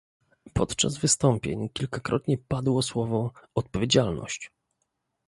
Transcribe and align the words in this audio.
Podczas 0.53 0.97
wystąpień 0.97 1.69
kilkakrotnie 1.69 2.37
padło 2.47 2.81
słowo 2.81 3.31
"odpowiedzialność" 3.55 4.51